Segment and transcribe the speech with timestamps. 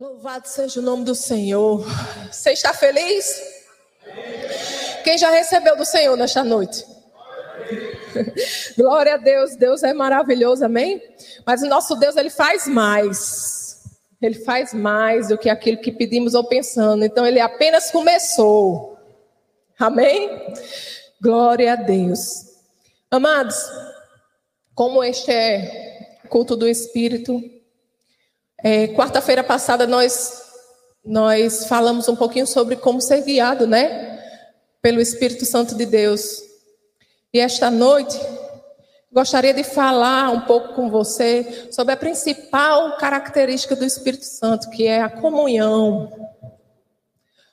[0.00, 1.86] Louvado seja o nome do Senhor.
[2.28, 3.40] Você está feliz?
[5.04, 6.84] Quem já recebeu do Senhor nesta noite?
[8.76, 11.00] Glória a Deus, Deus é maravilhoso, amém?
[11.46, 13.84] Mas o nosso Deus, ele faz mais.
[14.20, 17.04] Ele faz mais do que aquilo que pedimos ou pensando.
[17.04, 18.98] Então, ele apenas começou.
[19.78, 20.28] Amém?
[21.22, 22.46] Glória a Deus.
[23.12, 23.56] Amados,
[24.74, 27.40] como este é culto do Espírito,
[28.64, 30.42] é, Quarta-feira passada nós
[31.04, 34.24] nós falamos um pouquinho sobre como ser guiado, né,
[34.80, 36.40] pelo Espírito Santo de Deus.
[37.30, 38.18] E esta noite
[39.12, 44.86] gostaria de falar um pouco com você sobre a principal característica do Espírito Santo, que
[44.86, 46.10] é a comunhão.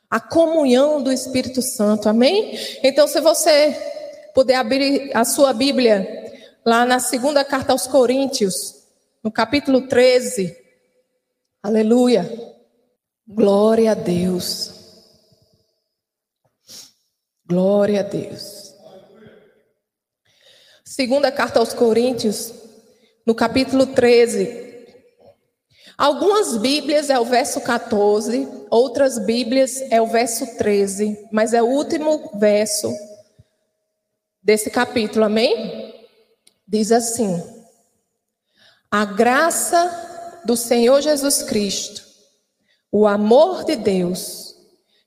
[0.09, 2.58] A comunhão do Espírito Santo, amém?
[2.81, 3.75] Então, se você
[4.34, 6.08] puder abrir a sua Bíblia
[6.66, 8.81] lá na segunda carta aos Coríntios,
[9.22, 10.61] no capítulo 13,
[11.64, 12.28] Aleluia.
[13.28, 14.72] Glória a Deus.
[17.45, 18.73] Glória a Deus.
[20.84, 22.52] Segunda carta aos Coríntios,
[23.28, 24.88] no capítulo 13.
[25.95, 31.68] Algumas Bíblias é o verso 14, outras Bíblias é o verso 13, mas é o
[31.68, 32.92] último verso
[34.42, 35.94] desse capítulo, amém?
[36.68, 37.40] Diz assim:
[38.90, 40.11] A graça
[40.45, 42.03] do Senhor Jesus Cristo,
[42.92, 44.56] o amor de Deus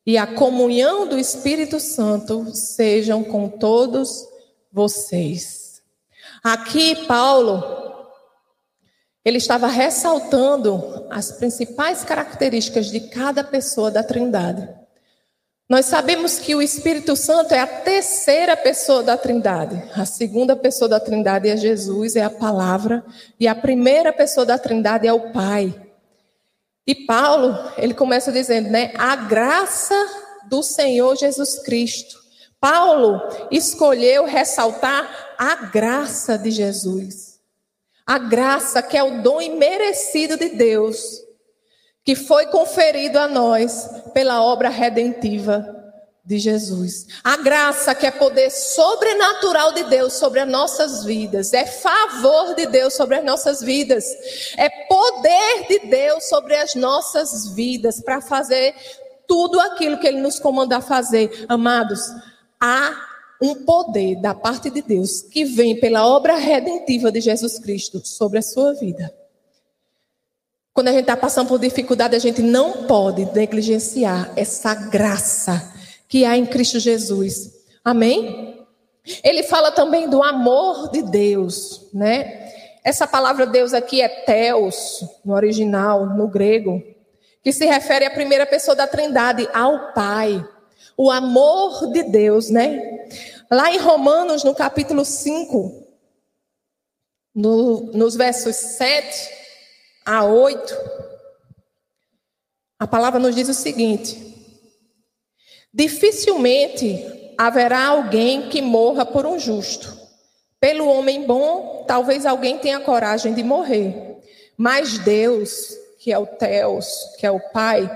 [0.06, 4.26] e a comunhão do Espírito Santo sejam com todos
[4.70, 5.82] vocês.
[6.42, 7.62] Aqui, Paulo,
[9.24, 14.68] ele estava ressaltando as principais características de cada pessoa da Trindade.
[15.66, 19.82] Nós sabemos que o Espírito Santo é a terceira pessoa da Trindade.
[19.94, 23.02] A segunda pessoa da Trindade é Jesus, é a palavra,
[23.40, 25.74] e a primeira pessoa da Trindade é o Pai.
[26.86, 29.94] E Paulo, ele começa dizendo, né, a graça
[30.50, 32.22] do Senhor Jesus Cristo.
[32.60, 37.40] Paulo escolheu ressaltar a graça de Jesus.
[38.06, 41.23] A graça que é o dom imerecido de Deus
[42.04, 45.82] que foi conferido a nós pela obra redentiva
[46.24, 47.06] de Jesus.
[47.22, 52.66] A graça que é poder sobrenatural de Deus sobre as nossas vidas, é favor de
[52.66, 54.04] Deus sobre as nossas vidas,
[54.56, 58.74] é poder de Deus sobre as nossas vidas para fazer
[59.26, 61.46] tudo aquilo que Ele nos comanda a fazer.
[61.48, 62.00] Amados,
[62.60, 62.94] há
[63.42, 68.38] um poder da parte de Deus que vem pela obra redentiva de Jesus Cristo sobre
[68.38, 69.12] a sua vida.
[70.74, 75.72] Quando a gente está passando por dificuldade, a gente não pode negligenciar essa graça
[76.08, 77.52] que há em Cristo Jesus.
[77.84, 78.66] Amém?
[79.22, 82.50] Ele fala também do amor de Deus, né?
[82.82, 86.82] Essa palavra Deus aqui é Theos, no original, no grego,
[87.40, 90.44] que se refere à primeira pessoa da Trindade, ao Pai.
[90.96, 93.06] O amor de Deus, né?
[93.48, 95.86] Lá em Romanos, no capítulo 5,
[97.32, 99.43] no, nos versos 7
[100.04, 100.76] a 8,
[102.78, 104.34] a palavra nos diz o seguinte:
[105.72, 109.92] Dificilmente haverá alguém que morra por um justo.
[110.60, 114.22] Pelo homem bom, talvez alguém tenha coragem de morrer.
[114.56, 115.50] Mas Deus,
[115.98, 116.86] que é o Teus,
[117.18, 117.90] que é o Pai,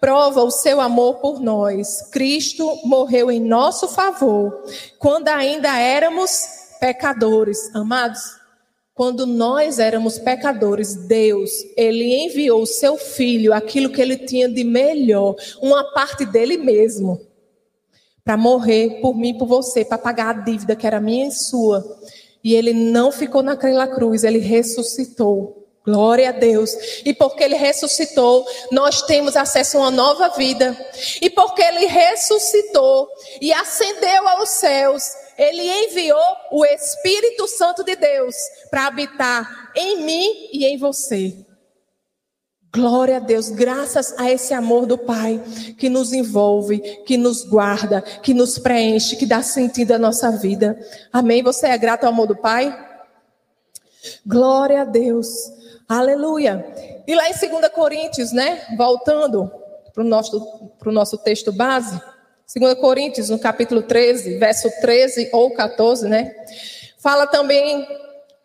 [0.00, 2.08] prova o seu amor por nós.
[2.10, 4.64] Cristo morreu em nosso favor,
[4.98, 6.46] quando ainda éramos
[6.80, 7.74] pecadores.
[7.74, 8.39] Amados,
[8.94, 14.64] quando nós éramos pecadores, Deus, ele enviou o seu filho, aquilo que ele tinha de
[14.64, 17.20] melhor, uma parte dele mesmo,
[18.24, 21.84] para morrer por mim por você, para pagar a dívida que era minha e sua.
[22.42, 25.60] E ele não ficou naquela cruz, ele ressuscitou.
[25.84, 26.70] Glória a Deus.
[27.04, 30.76] E porque ele ressuscitou, nós temos acesso a uma nova vida.
[31.22, 33.08] E porque ele ressuscitou
[33.40, 35.04] e ascendeu aos céus,
[35.40, 38.36] ele enviou o Espírito Santo de Deus
[38.70, 41.34] para habitar em mim e em você.
[42.72, 45.42] Glória a Deus, graças a esse amor do Pai
[45.78, 50.78] que nos envolve, que nos guarda, que nos preenche, que dá sentido à nossa vida.
[51.10, 51.42] Amém?
[51.42, 52.72] Você é grato ao amor do Pai?
[54.24, 55.26] Glória a Deus.
[55.88, 56.64] Aleluia.
[57.06, 58.62] E lá em 2 Coríntios, né?
[58.76, 59.50] Voltando
[59.94, 62.00] para o nosso, nosso texto base.
[62.52, 66.34] 2 Coríntios, no capítulo 13, verso 13 ou 14, né?
[66.98, 67.86] Fala também,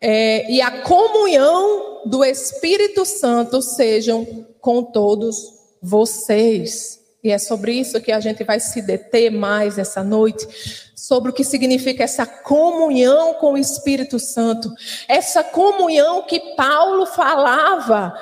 [0.00, 7.00] é, e a comunhão do Espírito Santo sejam com todos vocês.
[7.26, 10.46] E é sobre isso que a gente vai se deter mais essa noite,
[10.94, 14.72] sobre o que significa essa comunhão com o Espírito Santo,
[15.08, 18.14] essa comunhão que Paulo falava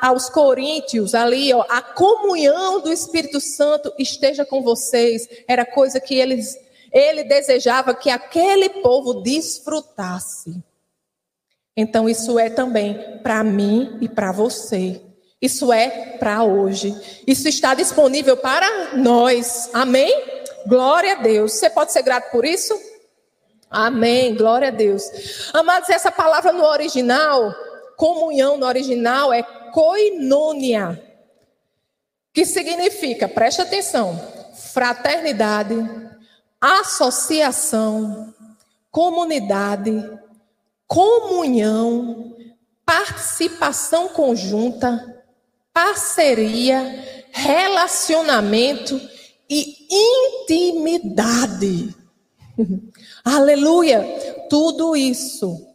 [0.00, 6.14] aos coríntios ali, ó, a comunhão do Espírito Santo esteja com vocês, era coisa que
[6.14, 6.58] eles,
[6.90, 10.64] ele desejava que aquele povo desfrutasse.
[11.76, 15.02] Então isso é também para mim e para você.
[15.40, 16.94] Isso é para hoje.
[17.26, 19.70] Isso está disponível para nós.
[19.72, 20.12] Amém?
[20.66, 21.52] Glória a Deus.
[21.52, 22.74] Você pode ser grato por isso?
[23.70, 24.34] Amém.
[24.34, 25.50] Glória a Deus.
[25.52, 27.54] Amados, essa palavra no original,
[27.96, 31.02] comunhão no original é koinonia,
[32.32, 34.18] que significa, preste atenção,
[34.72, 35.74] fraternidade,
[36.60, 38.34] associação,
[38.90, 40.10] comunidade,
[40.86, 42.34] comunhão,
[42.84, 45.15] participação conjunta,
[45.76, 48.98] parceria, relacionamento
[49.46, 49.86] e
[50.40, 51.94] intimidade.
[53.22, 54.02] Aleluia!
[54.48, 55.68] Tudo isso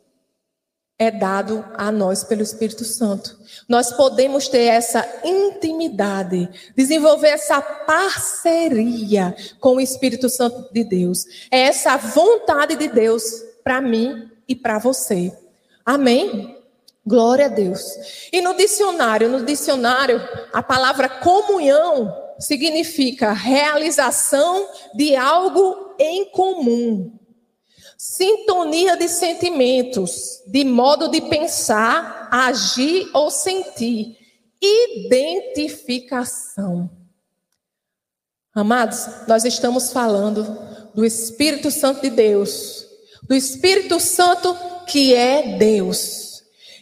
[0.97, 3.37] é dado a nós pelo Espírito Santo.
[3.69, 11.25] Nós podemos ter essa intimidade, desenvolver essa parceria com o Espírito Santo de Deus.
[11.51, 13.23] É essa vontade de Deus
[13.63, 15.31] para mim e para você.
[15.85, 16.59] Amém?
[17.05, 17.81] Glória a Deus.
[18.31, 20.21] E no dicionário, no dicionário,
[20.53, 27.17] a palavra comunhão significa realização de algo em comum.
[27.97, 34.15] Sintonia de sentimentos, de modo de pensar, agir ou sentir.
[34.61, 36.89] Identificação.
[38.53, 40.43] Amados, nós estamos falando
[40.93, 42.85] do Espírito Santo de Deus,
[43.23, 44.55] do Espírito Santo
[44.87, 46.30] que é Deus.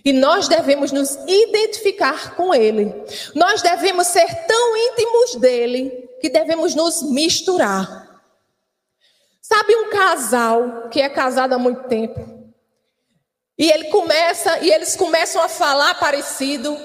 [0.04, 2.94] E nós devemos nos identificar com Ele.
[3.36, 8.08] Nós devemos ser tão íntimos dele que devemos nos misturar.
[9.42, 12.40] Sabe um casal que é casado há muito tempo?
[13.58, 16.78] E ele começa, e eles começam a falar parecido,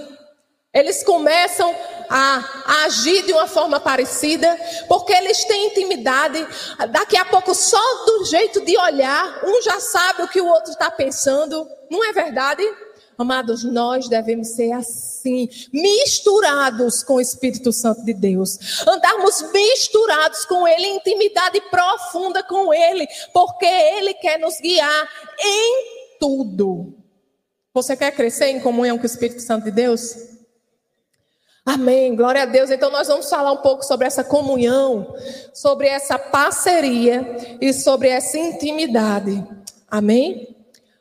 [0.72, 1.72] eles começam
[2.10, 4.58] a, a, agir de uma forma parecida,
[4.88, 6.44] porque eles têm intimidade.
[6.90, 10.72] Daqui a pouco, só do jeito de olhar, um já sabe o que o outro
[10.72, 11.64] está pensando.
[11.88, 12.64] Não é verdade?
[13.16, 20.66] Amados, nós devemos ser assim, misturados com o Espírito Santo de Deus, andarmos misturados com
[20.66, 25.08] Ele, intimidade profunda com Ele, porque Ele quer nos guiar
[25.38, 26.94] em tudo.
[27.72, 30.14] Você quer crescer em comunhão com o Espírito Santo de Deus?
[31.67, 32.70] Amém, glória a Deus.
[32.70, 35.14] Então, nós vamos falar um pouco sobre essa comunhão,
[35.55, 39.43] sobre essa parceria e sobre essa intimidade.
[39.88, 40.55] Amém?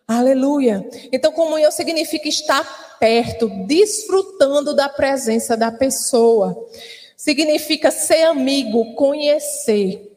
[0.08, 0.88] Aleluia.
[1.12, 6.70] Então, comunhão significa estar perto, desfrutando da presença da pessoa.
[7.16, 10.12] Significa ser amigo, conhecer.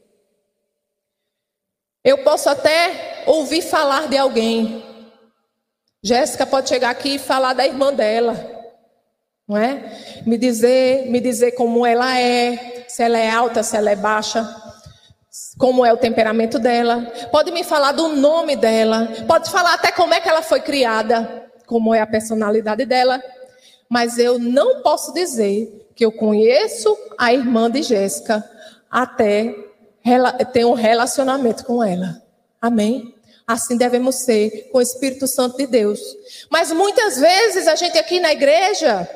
[2.02, 4.84] Eu posso até ouvir falar de alguém.
[6.02, 8.54] Jéssica pode chegar aqui e falar da irmã dela.
[9.46, 10.22] Não é?
[10.26, 14.65] Me dizer, me dizer como ela é, se ela é alta, se ela é baixa
[15.58, 17.00] como é o temperamento dela,
[17.30, 21.50] pode me falar do nome dela, pode falar até como é que ela foi criada,
[21.66, 23.22] como é a personalidade dela,
[23.88, 28.44] mas eu não posso dizer que eu conheço a irmã de Jéssica
[28.90, 29.54] até
[30.52, 32.22] ter um relacionamento com ela.
[32.60, 33.14] Amém?
[33.46, 36.00] Assim devemos ser com o Espírito Santo de Deus.
[36.50, 39.08] Mas muitas vezes a gente aqui na igreja,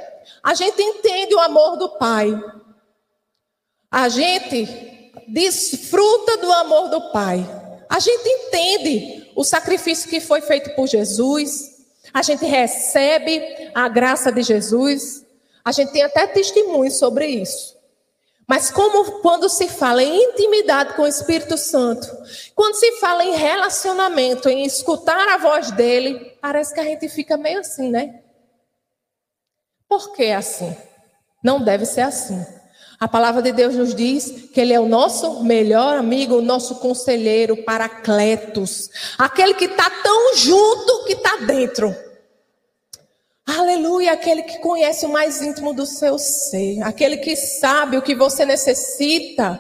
[0.43, 2.32] a gente entende o amor do Pai.
[3.90, 4.89] A gente
[5.32, 7.46] desfruta do amor do Pai.
[7.88, 11.78] A gente entende o sacrifício que foi feito por Jesus,
[12.12, 15.25] a gente recebe a graça de Jesus,
[15.64, 17.78] a gente tem até testemunho sobre isso.
[18.46, 22.08] Mas como quando se fala em intimidade com o Espírito Santo,
[22.54, 27.37] quando se fala em relacionamento, em escutar a voz dele, parece que a gente fica
[27.37, 28.22] meio assim, né?
[29.88, 30.76] Por que assim?
[31.44, 32.44] Não deve ser assim.
[33.00, 36.75] A palavra de Deus nos diz que Ele é o nosso melhor amigo, o nosso
[36.80, 38.90] conselheiro, paracletos.
[39.16, 41.97] Aquele que está tão junto que está dentro.
[43.47, 46.83] Aleluia, aquele que conhece o mais íntimo do seu ser.
[46.83, 49.59] Aquele que sabe o que você necessita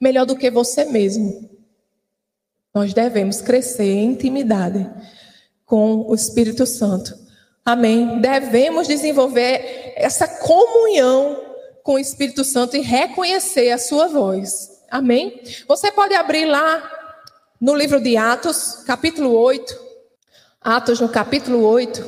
[0.00, 1.46] melhor do que você mesmo.
[2.74, 4.90] Nós devemos crescer em intimidade
[5.66, 7.14] com o Espírito Santo.
[7.66, 8.18] Amém.
[8.18, 11.47] Devemos desenvolver essa comunhão
[11.88, 14.82] com o Espírito Santo e reconhecer a sua voz.
[14.90, 15.40] Amém?
[15.66, 16.82] Você pode abrir lá
[17.58, 19.74] no livro de Atos, capítulo 8.
[20.60, 22.06] Atos, no capítulo 8.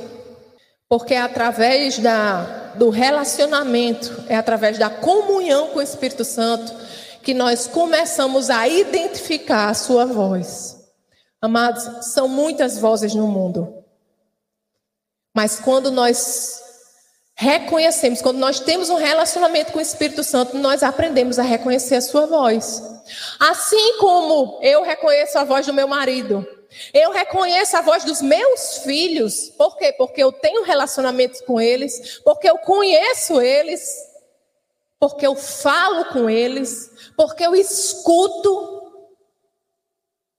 [0.86, 6.74] Porque é através da, do relacionamento, é através da comunhão com o Espírito Santo,
[7.22, 10.76] que nós começamos a identificar a sua voz.
[11.40, 13.82] Amados, são muitas vozes no mundo.
[15.34, 16.69] Mas quando nós
[17.40, 22.00] reconhecemos, quando nós temos um relacionamento com o Espírito Santo, nós aprendemos a reconhecer a
[22.02, 22.82] sua voz.
[23.38, 26.46] Assim como eu reconheço a voz do meu marido,
[26.92, 29.48] eu reconheço a voz dos meus filhos.
[29.56, 29.90] Por quê?
[29.96, 33.88] Porque eu tenho relacionamento com eles, porque eu conheço eles,
[34.98, 38.92] porque eu falo com eles, porque eu escuto.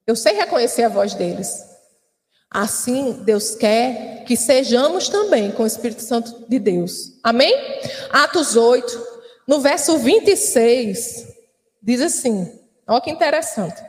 [0.06, 1.71] Eu sei reconhecer a voz deles.
[2.54, 7.14] Assim, Deus quer que sejamos também com o Espírito Santo de Deus.
[7.24, 7.56] Amém?
[8.12, 9.08] Atos 8,
[9.48, 11.28] no verso 26,
[11.82, 13.82] diz assim: olha que interessante.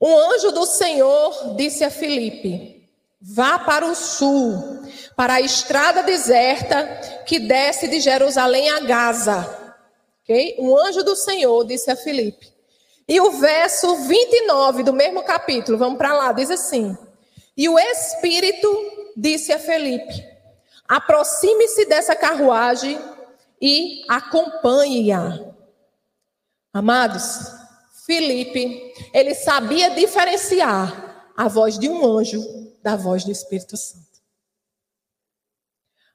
[0.00, 2.88] Um anjo do Senhor disse a Filipe:
[3.20, 4.82] Vá para o sul,
[5.14, 6.86] para a estrada deserta
[7.26, 9.74] que desce de Jerusalém a Gaza.
[10.22, 10.56] Okay?
[10.58, 12.50] Um anjo do Senhor disse a Filipe.
[13.06, 16.96] E o verso 29 do mesmo capítulo, vamos para lá, diz assim:
[17.60, 20.26] E o Espírito disse a Felipe:
[20.88, 22.98] Aproxime-se dessa carruagem
[23.60, 25.38] e acompanhe-a.
[26.72, 27.52] Amados,
[28.06, 32.42] Felipe, ele sabia diferenciar a voz de um anjo
[32.82, 34.06] da voz do Espírito Santo.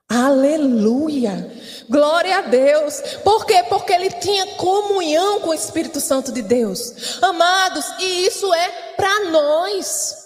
[0.09, 1.51] Aleluia!
[1.87, 3.01] Glória a Deus.
[3.23, 3.61] Por quê?
[3.69, 7.21] Porque ele tinha comunhão com o Espírito Santo de Deus.
[7.21, 10.24] Amados, e isso é para nós.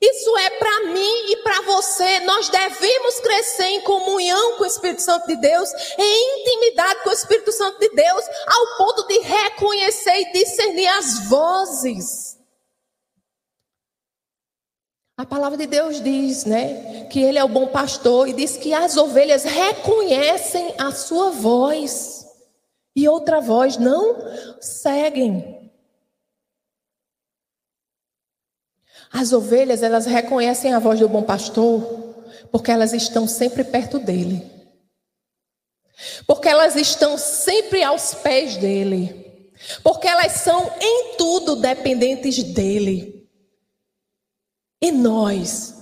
[0.00, 2.20] Isso é para mim e para você.
[2.20, 7.12] Nós devemos crescer em comunhão com o Espírito Santo de Deus, em intimidade com o
[7.12, 12.38] Espírito Santo de Deus, ao ponto de reconhecer e discernir as vozes.
[15.16, 18.72] A palavra de Deus diz, né, que ele é o bom pastor e diz que
[18.72, 22.24] as ovelhas reconhecem a sua voz
[22.94, 24.16] e outra voz não
[24.60, 25.57] seguem.
[29.10, 31.82] As ovelhas, elas reconhecem a voz do bom pastor
[32.50, 34.44] porque elas estão sempre perto dele.
[36.26, 39.50] Porque elas estão sempre aos pés dele.
[39.82, 43.28] Porque elas são em tudo dependentes dele.
[44.80, 45.78] E nós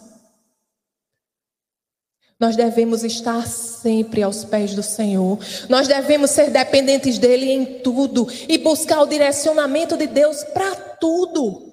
[2.39, 5.39] nós devemos estar sempre aos pés do Senhor.
[5.71, 11.66] Nós devemos ser dependentes dele em tudo e buscar o direcionamento de Deus para tudo.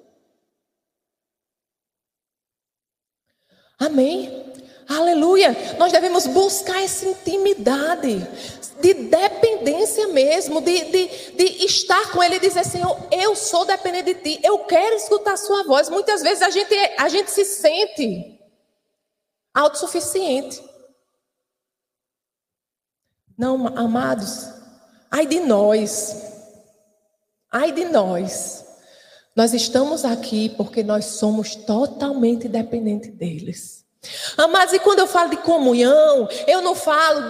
[3.78, 4.52] Amém?
[4.88, 5.56] Aleluia!
[5.78, 8.18] Nós devemos buscar essa intimidade,
[8.80, 14.12] de dependência mesmo, de, de, de estar com Ele e dizer: Senhor, eu sou dependente
[14.12, 15.88] de Ti, eu quero escutar a Sua voz.
[15.88, 18.38] Muitas vezes a gente, a gente se sente
[19.54, 20.62] autossuficiente.
[23.38, 24.48] Não, amados,
[25.10, 26.22] ai de nós,
[27.50, 28.63] ai de nós.
[29.34, 33.84] Nós estamos aqui porque nós somos totalmente dependentes deles.
[34.36, 37.20] Amados, e quando eu falo de comunhão, eu não falo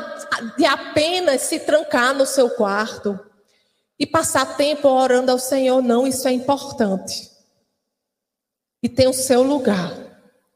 [0.56, 3.18] de apenas se trancar no seu quarto
[3.98, 7.30] e passar tempo orando ao Senhor, não, isso é importante.
[8.82, 9.96] E tem o seu lugar.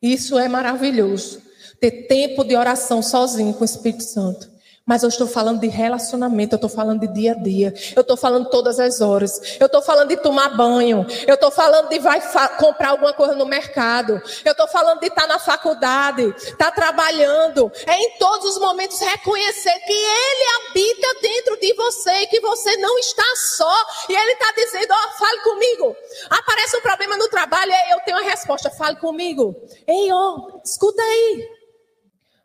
[0.02, 1.40] Isso é maravilhoso.
[1.80, 4.50] Ter tempo de oração sozinho com o Espírito Santo.
[4.88, 8.16] Mas eu estou falando de relacionamento, eu estou falando de dia a dia, eu estou
[8.16, 12.22] falando todas as horas, eu estou falando de tomar banho, eu estou falando de vai
[12.56, 16.70] comprar alguma coisa no mercado, eu estou falando de estar tá na faculdade, estar tá
[16.70, 22.40] trabalhando, é em todos os momentos reconhecer que Ele habita dentro de você e que
[22.40, 23.86] você não está só.
[24.08, 25.96] E Ele está dizendo: Ó, oh, fale comigo.
[26.30, 29.54] Aparece um problema no trabalho, eu tenho a resposta, fale comigo.
[29.86, 31.57] Ei, ó, oh, escuta aí.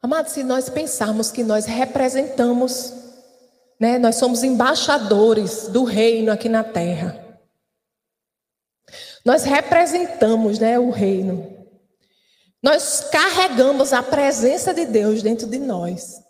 [0.04, 2.94] Amados, se nós pensarmos que nós representamos,
[3.80, 7.40] né, nós somos embaixadores do reino aqui na terra.
[9.24, 11.66] Nós representamos né, o reino.
[12.62, 16.22] Nós carregamos a presença de Deus dentro de nós.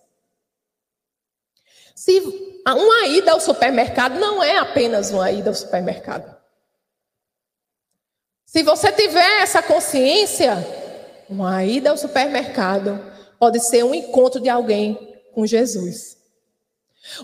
[1.95, 2.19] Se
[2.67, 6.31] uma ida ao supermercado não é apenas uma ida ao supermercado.
[8.45, 10.57] Se você tiver essa consciência,
[11.27, 13.12] uma ida ao supermercado
[13.43, 14.97] pode ser um encontro de alguém
[15.33, 16.15] com Jesus.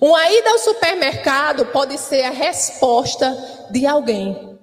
[0.01, 3.31] Uma ida ao supermercado pode ser a resposta
[3.71, 4.59] de alguém.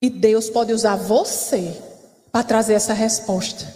[0.00, 1.76] E Deus pode usar você
[2.30, 3.66] para trazer essa resposta.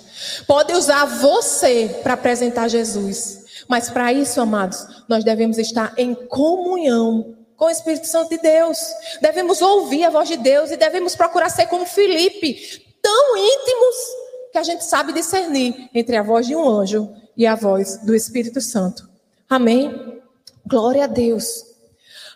[0.47, 3.65] Pode usar você para apresentar Jesus.
[3.67, 8.79] Mas para isso, amados, nós devemos estar em comunhão com o Espírito Santo de Deus.
[9.21, 14.26] Devemos ouvir a voz de Deus e devemos procurar ser como Felipe, tão íntimos
[14.57, 18.15] que a gente sabe discernir entre a voz de um anjo e a voz do
[18.15, 19.07] Espírito Santo.
[19.51, 20.23] Amém?
[20.67, 21.63] Glória a Deus.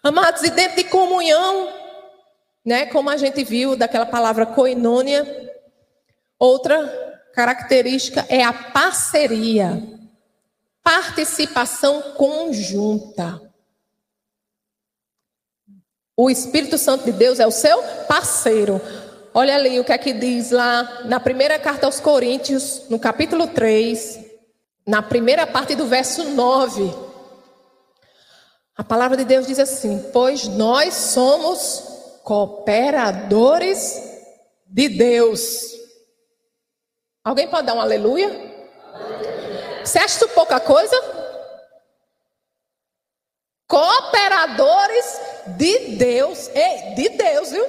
[0.02, 1.72] Amados, e dentro de comunhão,
[2.62, 5.50] né, como a gente viu daquela palavra koinônia,
[6.38, 6.86] outra
[7.32, 9.82] característica é a parceria,
[10.82, 13.40] participação conjunta.
[16.14, 18.78] O Espírito Santo de Deus é o seu parceiro.
[19.32, 23.46] Olha ali o que é que diz lá na primeira carta aos Coríntios, no capítulo
[23.46, 24.18] 3,
[24.84, 26.92] na primeira parte do verso 9.
[28.76, 31.84] A palavra de Deus diz assim: Pois nós somos
[32.24, 34.02] cooperadores
[34.66, 35.62] de Deus.
[37.22, 38.28] Alguém pode dar um aleluia?
[39.84, 40.96] Você acha isso pouca coisa?
[43.68, 45.20] Cooperadores
[45.56, 46.48] de Deus.
[46.48, 47.66] Ei, de Deus, viu?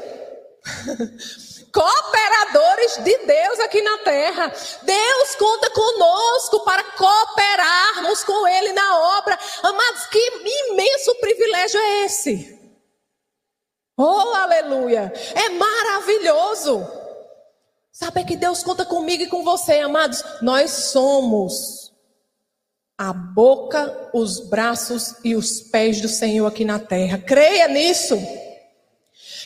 [1.73, 4.53] cooperadores de Deus aqui na terra.
[4.83, 9.37] Deus conta conosco para cooperarmos com Ele na obra.
[9.63, 10.19] Amados, que
[10.69, 12.59] imenso privilégio é esse?
[13.97, 15.11] Oh, aleluia!
[15.35, 16.87] É maravilhoso.
[17.91, 20.23] Saber que Deus conta comigo e com você, amados.
[20.41, 21.91] Nós somos
[22.97, 27.17] a boca, os braços e os pés do Senhor aqui na terra.
[27.17, 28.15] Creia nisso.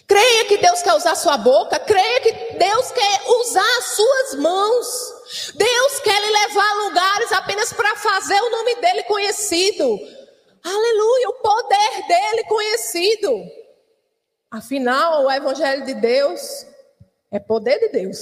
[0.08, 5.16] Creia que Deus quer usar sua boca, creia que Deus quer usar as suas mãos.
[5.56, 10.00] Deus quer lhe levar a lugares apenas para fazer o nome dele conhecido.
[10.64, 13.44] Aleluia, o poder dele conhecido.
[14.52, 16.66] Afinal, o evangelho de Deus
[17.32, 18.20] é poder de Deus.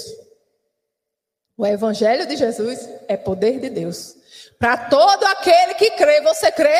[1.57, 4.15] O evangelho de Jesus é poder de Deus.
[4.57, 6.79] Para todo aquele que crê, você crê?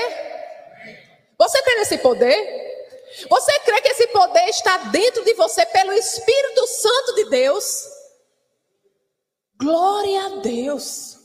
[1.38, 2.73] Você crê nesse poder?
[3.30, 7.88] Você crê que esse poder está dentro de você pelo Espírito Santo de Deus?
[9.60, 11.20] Glória a Deus.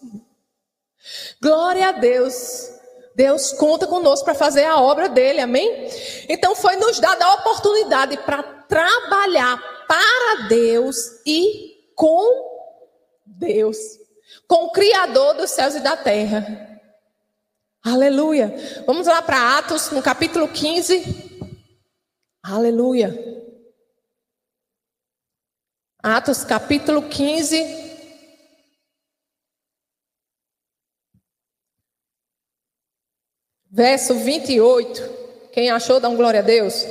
[1.40, 2.70] Glória a Deus.
[3.14, 5.88] Deus conta conosco para fazer a obra dele, amém?
[6.28, 12.48] Então foi nos dada a oportunidade para trabalhar para Deus e com
[13.26, 13.76] Deus,
[14.46, 16.80] com o Criador dos céus e da terra.
[17.84, 18.54] Aleluia.
[18.86, 21.27] Vamos lá para Atos, no capítulo 15.
[22.42, 23.12] Aleluia.
[26.02, 27.56] Atos capítulo 15.
[33.70, 35.02] Verso 28.
[35.52, 36.84] Quem achou, dá um glória a Deus.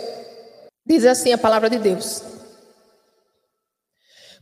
[0.85, 2.21] Diz assim a palavra de Deus.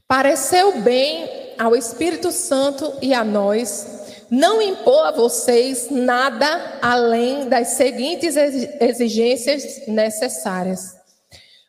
[0.07, 3.95] Pareceu bem ao Espírito Santo e a nós
[4.29, 10.94] não impor a vocês nada além das seguintes exigências necessárias.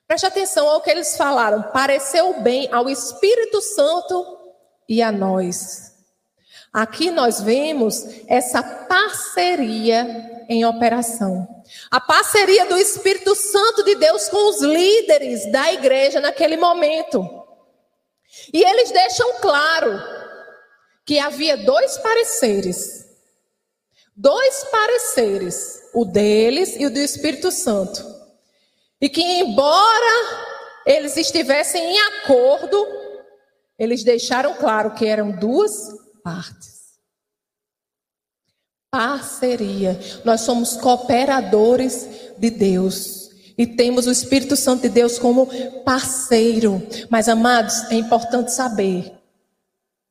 [0.07, 1.63] Preste atenção ao que eles falaram.
[1.73, 4.25] Pareceu bem ao Espírito Santo
[4.89, 5.95] e a nós.
[6.73, 11.47] Aqui nós vemos essa parceria em operação.
[11.91, 17.27] A parceria do Espírito Santo de Deus com os líderes da igreja naquele momento.
[18.53, 19.99] E eles deixam claro
[21.05, 23.07] que havia dois pareceres.
[24.15, 28.16] Dois pareceres, o deles e o do Espírito Santo.
[29.01, 30.47] E que, embora
[30.87, 32.87] eles estivessem em acordo,
[33.79, 35.89] eles deixaram claro que eram duas
[36.23, 36.77] partes.
[38.91, 39.99] Parceria.
[40.25, 43.31] Nós somos cooperadores de Deus.
[43.59, 45.49] E temos o Espírito Santo de Deus como
[45.83, 46.83] parceiro.
[47.11, 49.13] Mas, amados, é importante saber: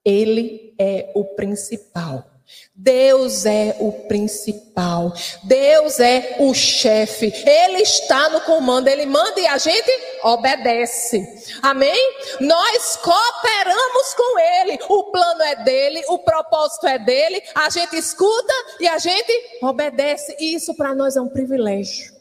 [0.04, 2.35] Ele é o principal.
[2.74, 9.48] Deus é o principal, Deus é o chefe, Ele está no comando, Ele manda e
[9.48, 9.90] a gente
[10.24, 11.26] obedece,
[11.62, 12.14] amém?
[12.40, 18.54] Nós cooperamos com Ele, o plano é dele, o propósito é dele, a gente escuta
[18.80, 22.14] e a gente obedece, e isso para nós é um privilégio.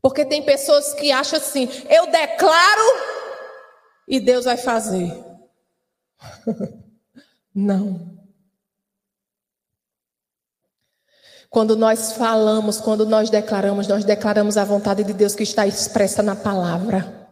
[0.00, 2.82] Porque tem pessoas que acham assim: eu declaro
[4.08, 5.12] e Deus vai fazer.
[7.60, 8.16] Não.
[11.50, 16.22] Quando nós falamos, quando nós declaramos, nós declaramos a vontade de Deus que está expressa
[16.22, 17.28] na palavra.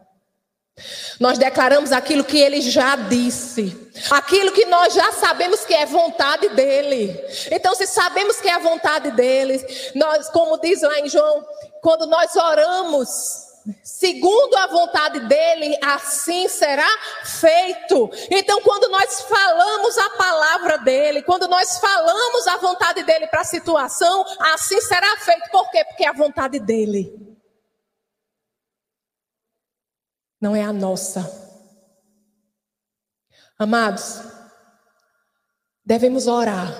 [1.17, 6.49] Nós declaramos aquilo que ele já disse, aquilo que nós já sabemos que é vontade
[6.49, 7.17] dele.
[7.49, 11.45] Então, se sabemos que é a vontade dele, nós, como diz lá em João,
[11.81, 13.46] quando nós oramos,
[13.83, 16.87] segundo a vontade dele, assim será
[17.23, 18.09] feito.
[18.31, 23.45] Então, quando nós falamos a palavra dele, quando nós falamos a vontade dele para a
[23.45, 25.49] situação, assim será feito.
[25.51, 25.83] Por quê?
[25.85, 27.37] Porque é a vontade dele.
[30.39, 31.45] Não é a nossa.
[33.57, 34.21] Amados,
[35.83, 36.71] devemos orar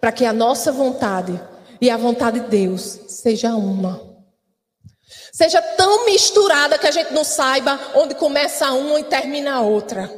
[0.00, 1.40] para que a nossa vontade
[1.80, 4.09] e a vontade de Deus seja uma.
[5.32, 10.08] Seja tão misturada que a gente não saiba onde começa uma e termina a outra.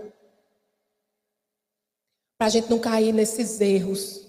[2.38, 4.20] Para a gente não cair nesses erros,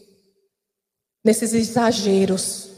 [1.24, 2.70] nesses exageros.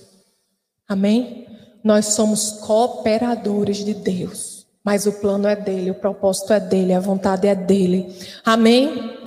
[0.87, 1.47] Amém?
[1.83, 4.65] Nós somos cooperadores de Deus.
[4.83, 8.15] Mas o plano é dele, o propósito é dele, a vontade é dele.
[8.43, 9.17] Amém?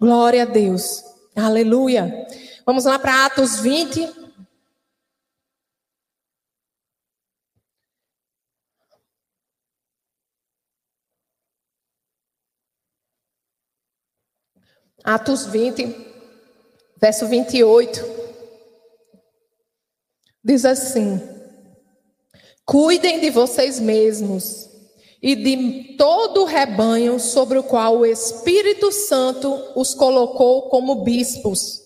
[0.00, 1.04] Glória a Deus.
[1.34, 2.26] Aleluia.
[2.64, 4.27] Vamos lá para Atos 20.
[15.04, 15.94] Atos 20,
[17.00, 18.04] verso 28.
[20.44, 21.20] Diz assim:
[22.64, 24.68] Cuidem de vocês mesmos
[25.22, 31.82] e de todo o rebanho sobre o qual o Espírito Santo os colocou como bispos,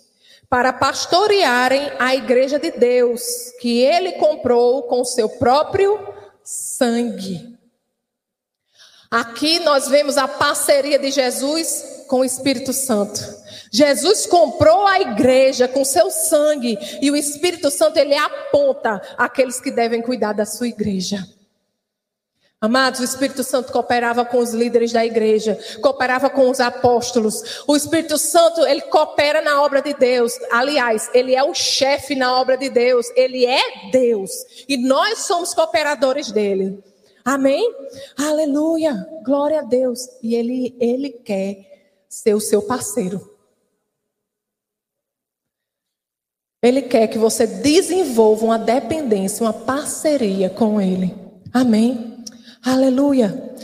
[0.49, 5.99] para pastorearem a igreja de Deus, que ele comprou com seu próprio
[6.45, 7.59] sangue.
[9.11, 13.21] Aqui nós vemos a parceria de Jesus com o Espírito Santo.
[13.71, 19.71] Jesus comprou a igreja com seu sangue e o Espírito Santo ele aponta aqueles que
[19.71, 21.27] devem cuidar da sua igreja.
[22.63, 27.65] Amados, o Espírito Santo cooperava com os líderes da igreja, cooperava com os apóstolos.
[27.67, 30.35] O Espírito Santo, ele coopera na obra de Deus.
[30.49, 33.11] Aliás, ele é o chefe na obra de Deus.
[33.17, 34.31] Ele é Deus.
[34.69, 36.79] E nós somos cooperadores dele.
[37.25, 37.69] Amém?
[38.17, 39.09] Aleluia.
[39.25, 40.09] Glória a Deus.
[40.23, 41.72] E ele, ele quer
[42.13, 43.27] ser o seu parceiro.
[46.63, 51.17] Ele quer que você desenvolva uma dependência, uma parceria com ele.
[51.55, 52.23] Amém?
[52.63, 53.57] Aleluia.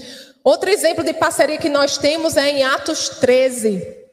[0.42, 4.08] Outro exemplo de parceria que nós temos é em Atos 13.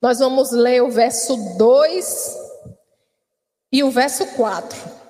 [0.00, 2.36] Nós vamos ler o verso 2
[3.70, 5.03] e o verso 4.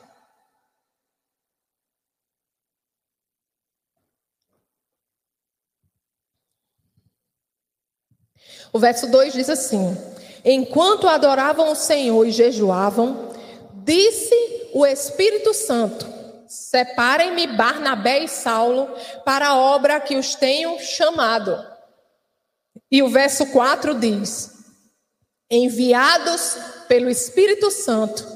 [8.75, 9.97] O verso 2 diz assim:
[10.45, 13.31] Enquanto adoravam o Senhor e jejuavam,
[13.85, 14.35] disse
[14.73, 16.05] o Espírito Santo:
[16.49, 18.89] Separem-me Barnabé e Saulo
[19.25, 21.57] para a obra que os tenho chamado.
[22.91, 24.51] E o verso 4 diz:
[25.49, 26.57] Enviados
[26.89, 28.27] pelo Espírito Santo,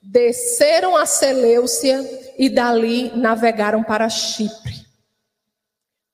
[0.00, 4.81] desceram a Seleucia e dali navegaram para Chipre.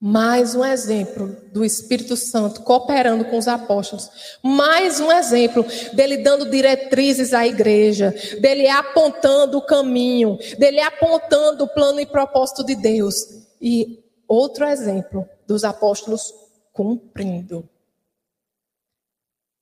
[0.01, 4.39] Mais um exemplo do Espírito Santo cooperando com os apóstolos.
[4.45, 11.69] Mais um exemplo dele dando diretrizes à igreja, dele apontando o caminho, dele apontando o
[11.69, 13.17] plano e propósito de Deus.
[13.61, 16.33] E outro exemplo dos apóstolos
[16.73, 17.69] cumprindo.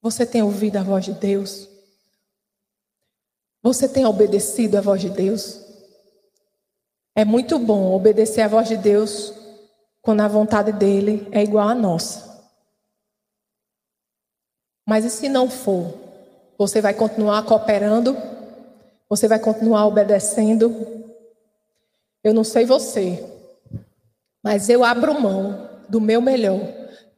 [0.02, 1.66] Você tem ouvido a voz de Deus?
[3.62, 5.64] Você tem obedecido a voz de Deus?
[7.14, 9.32] É muito bom obedecer a voz de Deus
[10.06, 12.40] quando a vontade dele é igual à nossa.
[14.86, 15.94] Mas e se não for?
[16.56, 18.16] Você vai continuar cooperando?
[19.08, 21.04] Você vai continuar obedecendo?
[22.22, 23.20] Eu não sei você,
[24.44, 26.60] mas eu abro mão do meu melhor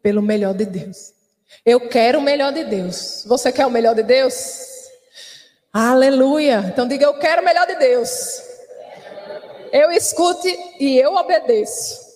[0.02, 1.12] pelo melhor de Deus.
[1.66, 3.22] Eu quero o melhor de Deus.
[3.26, 4.88] Você quer o melhor de Deus?
[5.70, 6.64] Aleluia.
[6.72, 8.42] Então diga: Eu quero o melhor de Deus.
[9.70, 10.48] Eu escute
[10.80, 12.07] e eu obedeço.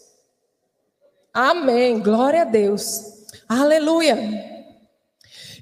[1.33, 2.01] Amém.
[2.01, 3.27] Glória a Deus.
[3.49, 4.17] Aleluia.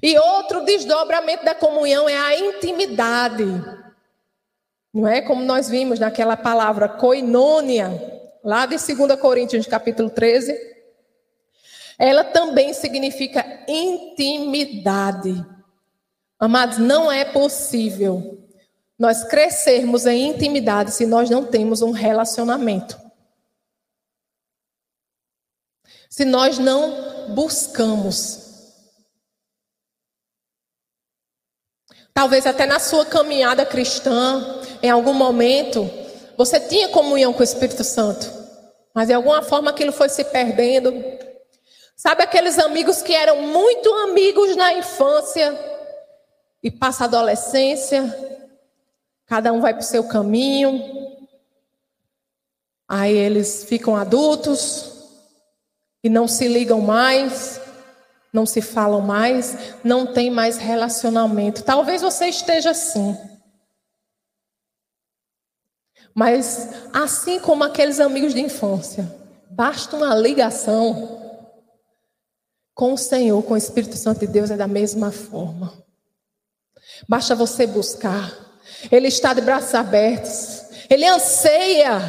[0.01, 3.45] E outro desdobramento da comunhão é a intimidade.
[4.93, 7.89] Não é como nós vimos naquela palavra koinônia,
[8.43, 10.53] lá de 2 Coríntios, capítulo 13.
[11.97, 15.45] Ela também significa intimidade.
[16.39, 18.39] Amados, não é possível
[18.97, 22.99] nós crescermos em intimidade se nós não temos um relacionamento.
[26.11, 28.41] Se nós não buscamos.
[32.13, 35.89] Talvez até na sua caminhada cristã, em algum momento,
[36.35, 38.29] você tinha comunhão com o Espírito Santo,
[38.93, 40.93] mas de alguma forma aquilo foi se perdendo.
[41.95, 45.57] Sabe aqueles amigos que eram muito amigos na infância
[46.61, 48.03] e passa a adolescência,
[49.25, 51.17] cada um vai para o seu caminho,
[52.85, 54.90] aí eles ficam adultos,
[56.03, 57.61] e não se ligam mais,
[58.33, 61.63] não se falam mais, não tem mais relacionamento.
[61.63, 63.17] Talvez você esteja assim.
[66.13, 69.13] Mas assim como aqueles amigos de infância,
[69.49, 71.19] basta uma ligação.
[72.73, 75.73] Com o Senhor, com o Espírito Santo de Deus, é da mesma forma.
[77.07, 78.33] Basta você buscar.
[78.91, 80.63] Ele está de braços abertos.
[80.89, 81.99] Ele anseia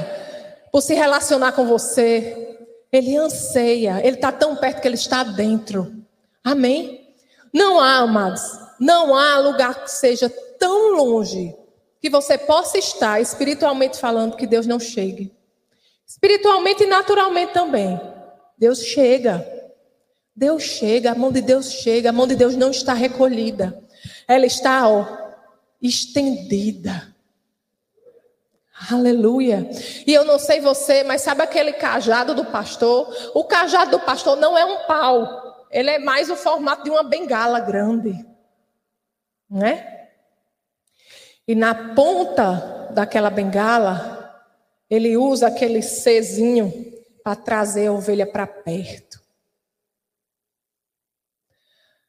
[0.71, 2.52] por se relacionar com você.
[2.93, 4.01] Ele anseia.
[4.05, 6.05] Ele está tão perto que ele está dentro.
[6.45, 7.15] Amém?
[7.53, 8.43] Não há, amados,
[8.79, 10.29] não há lugar que seja
[10.59, 11.55] tão longe
[12.01, 15.33] que você possa estar espiritualmente falando que Deus não chegue.
[16.07, 18.01] Espiritualmente e naturalmente também.
[18.59, 19.47] Deus chega.
[20.35, 23.83] Deus chega, a mão de Deus chega, a mão de Deus não está recolhida.
[24.27, 25.07] Ela está, ó,
[25.81, 27.12] estendida.
[28.91, 29.69] Aleluia.
[30.07, 33.15] E eu não sei você, mas sabe aquele cajado do pastor?
[33.35, 35.67] O cajado do pastor não é um pau.
[35.71, 38.27] Ele é mais o formato de uma bengala grande.
[39.49, 40.09] Né?
[41.47, 44.23] E na ponta daquela bengala,
[44.89, 46.73] ele usa aquele Czinho
[47.23, 49.21] para trazer a ovelha para perto.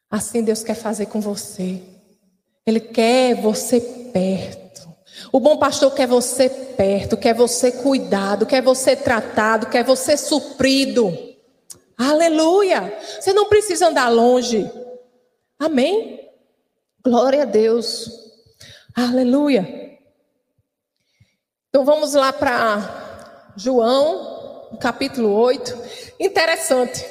[0.09, 1.81] Assim Deus quer fazer com você.
[2.65, 3.79] Ele quer você
[4.13, 4.62] perto.
[5.35, 11.11] O bom pastor quer você perto, quer você cuidado, quer você tratado, quer você suprido.
[11.97, 12.95] Aleluia!
[13.19, 14.69] Você não precisa andar longe.
[15.57, 16.29] Amém?
[17.03, 18.11] Glória a Deus.
[18.95, 19.97] Aleluia.
[21.67, 25.75] Então vamos lá para João, capítulo 8.
[26.19, 27.03] Interessante.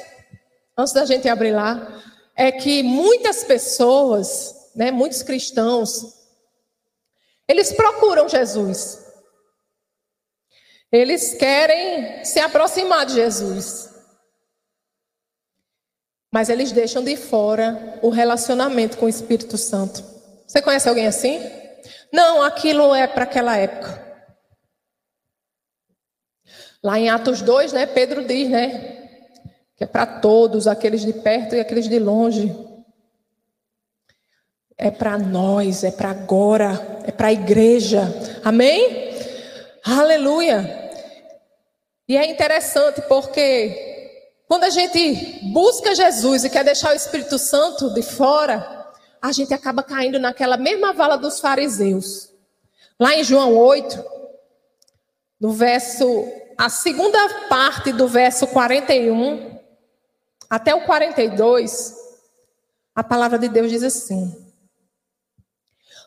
[0.77, 2.01] Antes da gente abrir lá,
[2.37, 6.22] é que muitas pessoas, né, muitos cristãos,
[7.47, 9.03] eles procuram Jesus.
[10.91, 13.89] Eles querem se aproximar de Jesus.
[16.31, 20.03] Mas eles deixam de fora o relacionamento com o Espírito Santo.
[20.47, 21.39] Você conhece alguém assim?
[22.11, 24.01] Não, aquilo é para aquela época.
[26.83, 29.09] Lá em Atos 2, né, Pedro diz, né,
[29.75, 32.53] que é para todos, aqueles de perto e aqueles de longe.
[34.83, 38.01] É para nós, é para agora, é para a igreja.
[38.43, 39.15] Amém?
[39.81, 40.91] Aleluia.
[42.05, 44.11] E é interessante porque
[44.45, 49.53] quando a gente busca Jesus e quer deixar o Espírito Santo de fora, a gente
[49.53, 52.29] acaba caindo naquela mesma vala dos fariseus.
[52.99, 54.03] Lá em João 8,
[55.39, 59.59] no verso, a segunda parte do verso 41,
[60.49, 61.95] até o 42,
[62.93, 64.42] a palavra de Deus diz assim: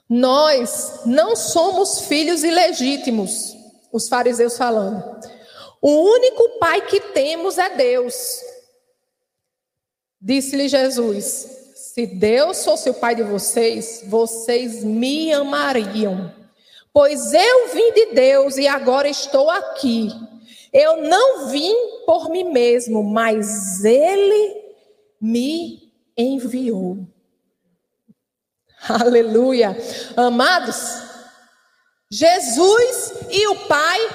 [0.09, 3.57] Nós não somos filhos ilegítimos,
[3.92, 5.03] os fariseus falando.
[5.83, 8.40] O único pai que temos é Deus.
[10.21, 16.33] Disse-lhe Jesus: Se Deus fosse o pai de vocês, vocês me amariam.
[16.92, 20.09] Pois eu vim de Deus e agora estou aqui.
[20.73, 21.75] Eu não vim
[22.07, 24.62] por mim mesmo, mas Ele
[25.21, 26.99] me enviou.
[28.89, 29.77] Aleluia.
[30.17, 30.77] Amados,
[32.11, 34.11] Jesus e o Pai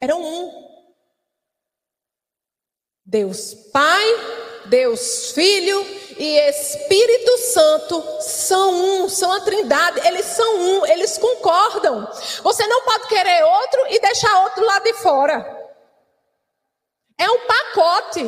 [0.00, 0.64] eram um.
[3.06, 4.04] Deus Pai,
[4.66, 5.84] Deus Filho
[6.16, 12.08] e Espírito Santo são um, são a trindade, eles são um, eles concordam.
[12.42, 15.64] Você não pode querer outro e deixar outro lá de fora.
[17.18, 18.24] É um pacote.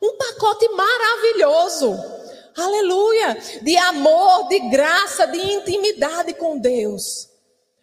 [0.00, 2.17] Um pacote maravilhoso.
[2.58, 3.38] Aleluia.
[3.62, 7.28] De amor, de graça, de intimidade com Deus.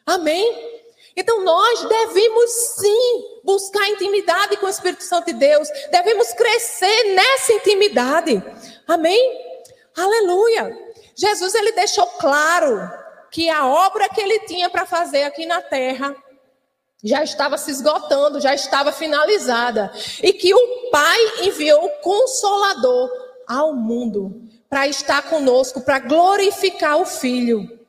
[0.05, 0.75] Amém?
[1.15, 5.69] Então nós devemos sim buscar intimidade com o Espírito Santo de Deus.
[5.89, 8.43] Devemos crescer nessa intimidade.
[8.85, 9.41] Amém?
[9.95, 10.77] Aleluia.
[11.15, 12.91] Jesus ele deixou claro
[13.31, 16.15] que a obra que ele tinha para fazer aqui na terra
[17.01, 19.91] já estava se esgotando, já estava finalizada.
[20.21, 23.09] E que o Pai enviou o Consolador
[23.47, 27.79] ao mundo para estar conosco, para glorificar o Filho.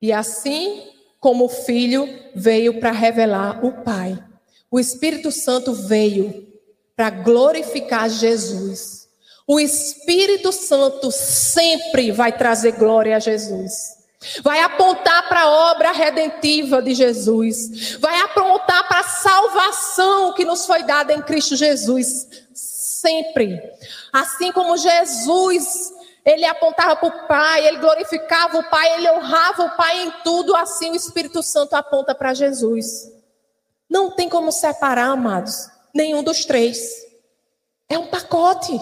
[0.00, 4.22] E assim como o Filho veio para revelar o Pai,
[4.70, 6.46] o Espírito Santo veio
[6.94, 9.08] para glorificar Jesus.
[9.46, 13.96] O Espírito Santo sempre vai trazer glória a Jesus.
[14.42, 17.96] Vai apontar para a obra redentiva de Jesus.
[18.00, 22.26] Vai apontar para a salvação que nos foi dada em Cristo Jesus.
[22.52, 23.60] Sempre.
[24.16, 25.92] Assim como Jesus,
[26.24, 30.56] ele apontava para o Pai, ele glorificava o Pai, ele honrava o Pai em tudo,
[30.56, 33.12] assim o Espírito Santo aponta para Jesus.
[33.90, 36.92] Não tem como separar, amados, nenhum dos três.
[37.90, 38.80] É um pacote.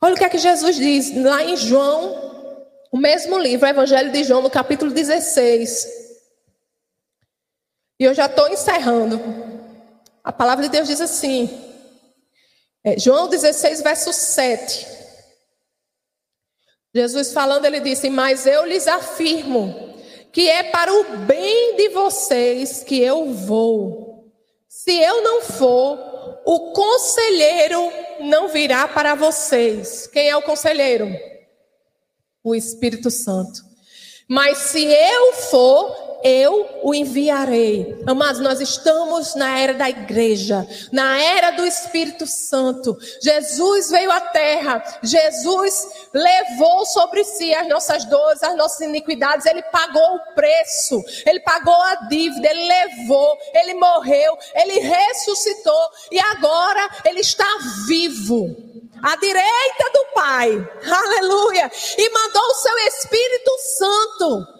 [0.00, 2.60] Olha o que é que Jesus diz lá em João
[2.92, 5.88] o mesmo livro, o Evangelho de João, no capítulo 16.
[7.98, 9.20] E eu já estou encerrando.
[10.22, 11.73] A palavra de Deus diz assim:
[12.84, 14.86] É, João 16, verso 7.
[16.94, 19.94] Jesus falando, ele disse: Mas eu lhes afirmo
[20.30, 24.32] que é para o bem de vocês que eu vou.
[24.68, 30.06] Se eu não for, o conselheiro não virá para vocês.
[30.08, 31.08] Quem é o conselheiro?
[32.42, 33.62] O Espírito Santo.
[34.28, 38.02] Mas se eu for, eu o enviarei.
[38.06, 42.96] Amados, nós estamos na era da igreja, na era do Espírito Santo.
[43.22, 49.62] Jesus veio à terra, Jesus levou sobre si as nossas dores, as nossas iniquidades, ele
[49.64, 56.88] pagou o preço, ele pagou a dívida, ele levou, ele morreu, ele ressuscitou e agora
[57.04, 57.46] ele está
[57.86, 58.56] vivo
[59.02, 64.53] à direita do Pai, aleluia, e mandou o seu Espírito Santo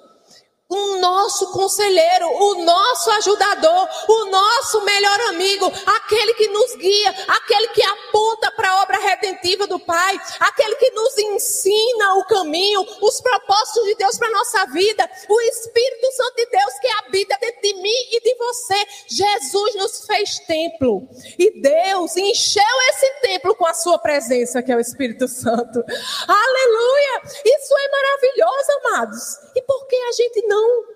[0.74, 7.68] o nosso conselheiro, o nosso ajudador, o nosso melhor amigo, aquele que nos guia, aquele
[7.68, 13.20] que aponta para a obra redentiva do Pai, aquele que nos ensina o caminho, os
[13.20, 17.74] propósitos de Deus para nossa vida, o Espírito Santo de Deus que habita dentro de
[17.74, 18.86] mim e de você.
[19.08, 21.08] Jesus nos fez templo
[21.38, 25.84] e Deus encheu esse templo com a sua presença, que é o Espírito Santo.
[26.26, 27.22] Aleluia!
[27.44, 29.22] Isso é maravilhoso, amados.
[29.54, 30.94] E por que a gente não não.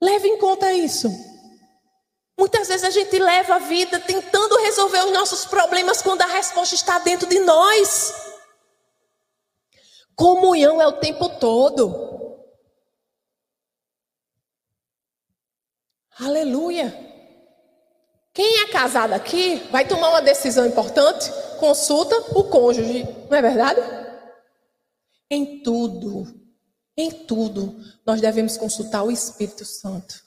[0.00, 1.08] Leve em conta isso.
[2.38, 6.74] Muitas vezes a gente leva a vida tentando resolver os nossos problemas quando a resposta
[6.74, 8.14] está dentro de nós.
[10.16, 12.08] Comunhão é o tempo todo.
[16.18, 17.10] Aleluia.
[18.32, 23.80] Quem é casado aqui vai tomar uma decisão importante, consulta o cônjuge, não é verdade?
[25.30, 26.39] Em tudo.
[26.96, 30.22] Em tudo, nós devemos consultar o Espírito Santo.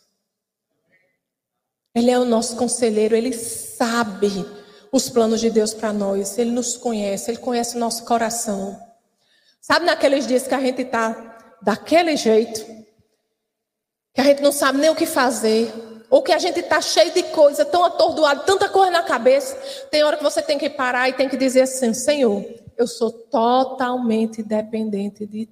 [1.96, 4.46] Ele é o nosso conselheiro, ele sabe
[4.92, 8.80] os planos de Deus para nós, ele nos conhece, ele conhece o nosso coração.
[9.62, 12.66] Sabe naqueles dias que a gente está daquele jeito,
[14.14, 15.72] que a gente não sabe nem o que fazer,
[16.10, 19.56] ou que a gente está cheio de coisa, tão atordoado, tanta coisa na cabeça,
[19.90, 22.46] tem hora que você tem que parar e tem que dizer assim: Senhor,
[22.78, 25.50] eu sou totalmente dependente de.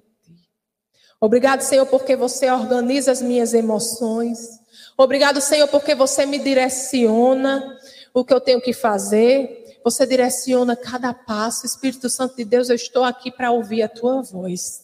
[1.22, 4.58] Obrigado, Senhor, porque você organiza as minhas emoções.
[4.98, 7.78] Obrigado, Senhor, porque você me direciona
[8.12, 9.78] o que eu tenho que fazer.
[9.84, 11.64] Você direciona cada passo.
[11.64, 14.82] Espírito Santo de Deus, eu estou aqui para ouvir a tua voz.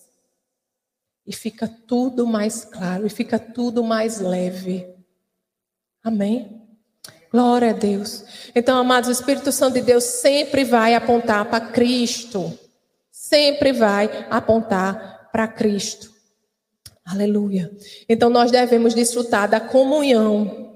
[1.27, 4.89] E fica tudo mais claro, e fica tudo mais leve.
[6.05, 6.63] Amém?
[7.33, 8.25] Glória a Deus.
[8.55, 12.57] Então, amados, o Espírito Santo de Deus sempre vai apontar para Cristo.
[13.11, 16.08] Sempre vai apontar para Cristo.
[17.11, 17.71] Aleluia.
[18.07, 20.75] Então nós devemos desfrutar da comunhão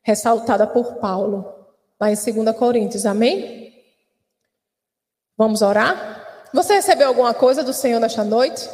[0.00, 1.44] ressaltada por Paulo,
[2.00, 3.04] lá em 2 Coríntios.
[3.04, 3.74] Amém?
[5.36, 6.48] Vamos orar?
[6.54, 8.68] Você recebeu alguma coisa do Senhor nesta noite?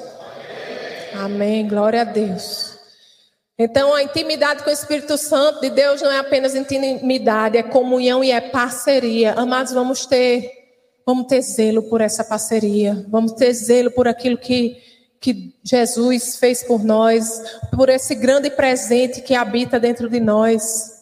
[1.15, 1.67] Amém.
[1.67, 2.79] Glória a Deus.
[3.59, 8.23] Então, a intimidade com o Espírito Santo de Deus não é apenas intimidade, é comunhão
[8.23, 9.33] e é parceria.
[9.33, 10.51] Amados, vamos ter,
[11.07, 13.07] vamos ter zelo por essa parceria.
[13.09, 14.92] Vamos ter zelo por aquilo que
[15.23, 17.41] que Jesus fez por nós,
[17.77, 21.01] por esse grande presente que habita dentro de nós.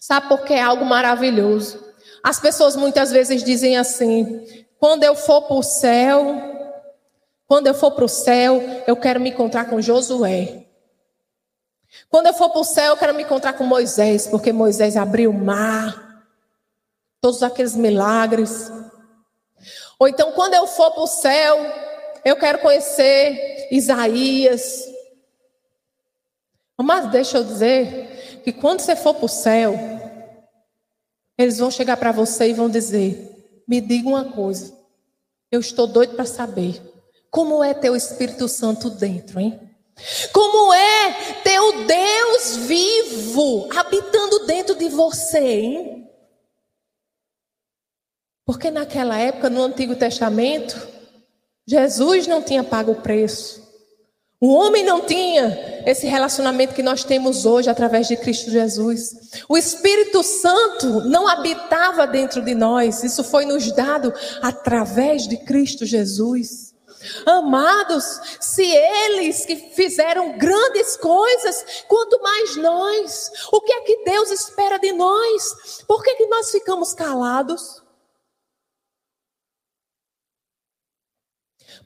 [0.00, 1.84] Sabe por que é algo maravilhoso?
[2.22, 4.46] As pessoas muitas vezes dizem assim:
[4.78, 6.36] quando eu for para o céu,
[7.48, 10.66] quando eu for para o céu, eu quero me encontrar com Josué.
[12.08, 15.30] Quando eu for para o céu, eu quero me encontrar com Moisés, porque Moisés abriu
[15.30, 16.26] o mar,
[17.20, 18.70] todos aqueles milagres.
[19.98, 21.58] Ou então, quando eu for para o céu,
[22.24, 24.84] eu quero conhecer Isaías.
[26.80, 29.74] Mas deixa eu dizer que quando você for para o céu,
[31.36, 34.76] eles vão chegar para você e vão dizer: Me diga uma coisa,
[35.50, 36.80] eu estou doido para saber.
[37.30, 39.60] Como é teu Espírito Santo dentro, hein?
[40.32, 46.10] Como é teu Deus vivo habitando dentro de você, hein?
[48.44, 50.93] Porque naquela época, no Antigo Testamento,
[51.66, 53.64] Jesus não tinha pago o preço.
[54.40, 59.30] O homem não tinha esse relacionamento que nós temos hoje através de Cristo Jesus.
[59.48, 63.02] O Espírito Santo não habitava dentro de nós.
[63.02, 64.12] Isso foi nos dado
[64.42, 66.74] através de Cristo Jesus.
[67.24, 73.30] Amados, se eles que fizeram grandes coisas, quanto mais nós.
[73.52, 75.82] O que é que Deus espera de nós?
[75.86, 77.82] Por que, que nós ficamos calados?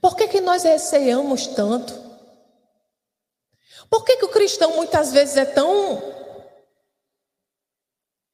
[0.01, 2.09] Por que, que nós receamos tanto?
[3.91, 6.03] Por que, que o cristão muitas vezes é tão.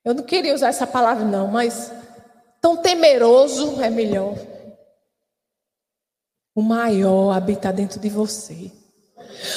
[0.05, 1.93] Eu não queria usar essa palavra, não, mas
[2.61, 4.35] tão temeroso, é melhor.
[6.55, 8.71] O maior habita dentro de você.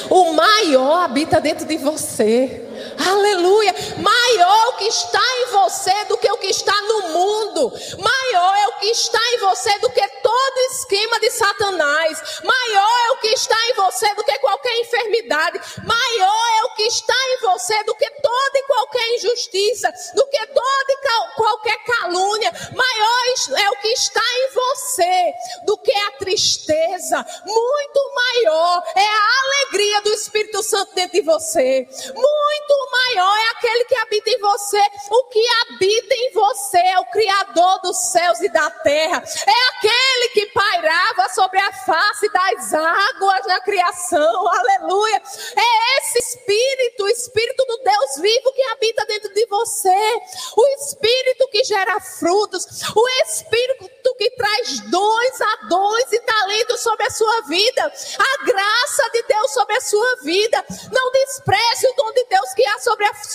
[0.09, 2.66] O maior habita dentro de você.
[3.05, 3.73] Aleluia.
[3.97, 7.71] Maior o que está em você do que o que está no mundo.
[7.97, 12.41] Maior é o que está em você do que todo esquema de Satanás.
[12.43, 15.59] Maior é o que está em você do que qualquer enfermidade.
[15.83, 20.47] Maior é o que está em você do que toda e qualquer injustiça, do que
[20.47, 20.97] toda e
[21.35, 22.51] qualquer calúnia.
[22.75, 23.17] Maior
[23.59, 25.33] é o que está em você
[25.65, 27.25] do que a tristeza.
[27.45, 31.87] Muito maior é a alegria do Espírito Santo dentro de você.
[32.15, 34.81] Muito maior é aquele que habita em você.
[35.09, 39.23] O que habita em você é o Criador dos céus e da terra.
[39.45, 44.47] É aquele que pairava sobre a face das águas na criação.
[44.47, 45.21] Aleluia.
[45.55, 50.21] É esse Espírito, o Espírito do Deus vivo que habita dentro de você.
[50.55, 52.65] O Espírito que gera frutos.
[52.95, 57.93] O Espírito que traz dons a dons e talentos sobre a sua vida.
[58.19, 60.65] A graça de Deus sobre a sua vida.
[60.91, 61.93] Não despreze o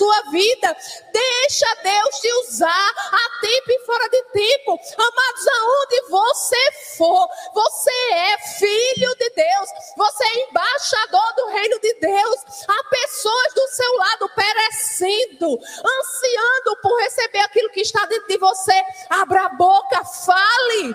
[0.03, 0.77] sua vida.
[1.13, 4.81] Deixa Deus te usar a tempo e fora de tempo.
[4.99, 9.69] Amados, aonde você for, você é filho de Deus.
[9.97, 12.41] Você é embaixador do reino de Deus.
[12.67, 15.59] Há pessoas do seu lado perecendo,
[16.01, 18.83] ansiando por receber aquilo que está dentro de você.
[19.09, 20.95] Abra a boca, fale.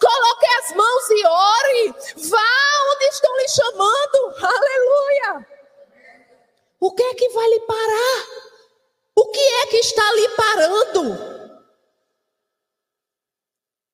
[0.00, 1.94] Coloque as mãos e ore.
[2.28, 4.34] Vá onde estão lhe chamando.
[4.42, 5.46] Aleluia.
[6.80, 8.47] O que é que vai lhe parar?
[9.18, 11.28] O que é que está lhe parando?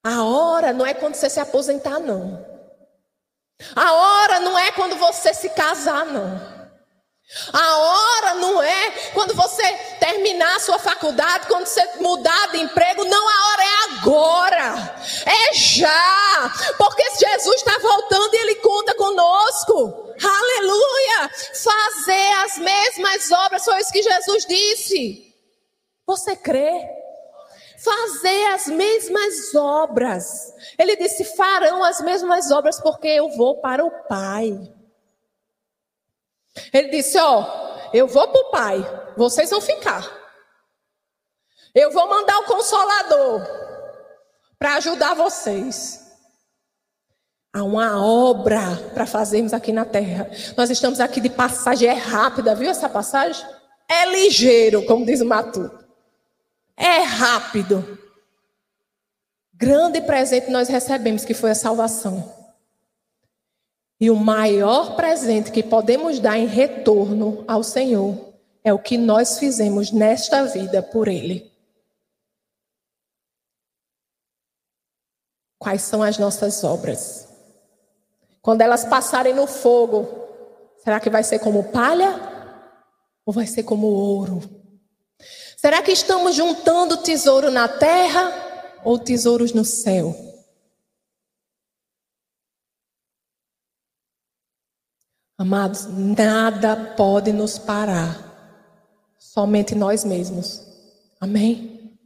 [0.05, 2.45] A hora não é quando você se aposentar, não.
[3.75, 6.55] A hora não é quando você se casar, não.
[7.55, 9.63] A hora não é quando você
[9.99, 13.07] terminar a sua faculdade, quando você mudar de emprego.
[13.07, 14.97] Não, a hora é agora.
[15.25, 16.53] É já.
[16.77, 20.04] Porque Jesus está voltando e Ele conta conosco.
[20.23, 21.31] Aleluia!
[21.55, 25.35] Fazer as mesmas obras, foi isso que Jesus disse.
[26.07, 26.73] Você crê?
[27.83, 30.55] Fazer as mesmas obras.
[30.79, 34.53] Ele disse: farão as mesmas obras, porque eu vou para o Pai.
[36.73, 40.09] Ele disse: Ó, eu vou para o Pai, vocês vão ficar.
[41.75, 43.43] Eu vou mandar o Consolador
[44.59, 46.04] para ajudar vocês.
[47.55, 50.29] Há uma obra para fazermos aqui na terra.
[50.57, 53.47] Nós estamos aqui de passagem, é rápida, viu essa passagem?
[53.89, 55.85] É ligeiro, como diz o Matuto.
[56.77, 57.97] É rápido.
[59.53, 62.29] Grande presente nós recebemos, que foi a salvação.
[64.01, 68.35] E o maior presente que podemos dar em retorno ao Senhor
[68.65, 71.53] é o que nós fizemos nesta vida por Ele.
[75.57, 77.24] Quais são as nossas obras?
[78.45, 80.07] Quando elas passarem no fogo,
[80.77, 82.15] será que vai ser como palha
[83.25, 84.43] ou vai ser como ouro?
[85.57, 88.31] Será que estamos juntando tesouro na terra
[88.85, 90.15] ou tesouros no céu?
[95.39, 100.61] Amados, nada pode nos parar, somente nós mesmos.
[101.19, 101.99] Amém?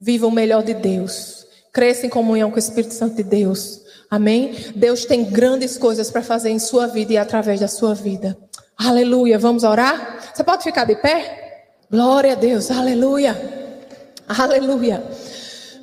[0.00, 3.83] Viva o melhor de Deus, cresça em comunhão com o Espírito Santo de Deus.
[4.14, 4.54] Amém?
[4.76, 8.38] Deus tem grandes coisas para fazer em sua vida e através da sua vida.
[8.78, 9.40] Aleluia.
[9.40, 10.20] Vamos orar?
[10.32, 11.64] Você pode ficar de pé?
[11.90, 12.70] Glória a Deus.
[12.70, 13.36] Aleluia.
[14.28, 15.02] Aleluia.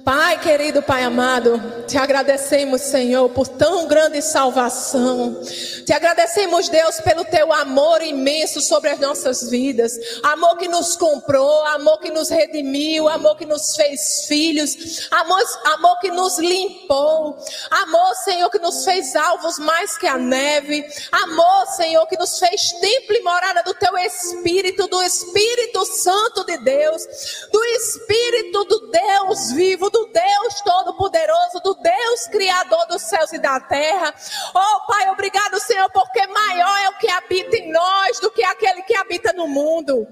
[0.03, 5.39] Pai querido, Pai amado, te agradecemos, Senhor, por tão grande salvação.
[5.85, 9.93] Te agradecemos, Deus, pelo teu amor imenso sobre as nossas vidas.
[10.23, 15.99] Amor que nos comprou, amor que nos redimiu, amor que nos fez filhos, amor, amor
[15.99, 17.37] que nos limpou.
[17.69, 20.83] Amor, Senhor, que nos fez alvos mais que a neve.
[21.11, 26.57] Amor, Senhor, que nos fez templo e morada do teu Espírito, do Espírito Santo de
[26.57, 27.05] Deus,
[27.51, 33.59] do Espírito do Deus vivo do Deus Todo-Poderoso, do Deus Criador dos céus e da
[33.59, 34.13] terra.
[34.53, 38.81] Oh, Pai, obrigado, Senhor, porque maior é o que habita em nós do que aquele
[38.83, 40.07] que habita no mundo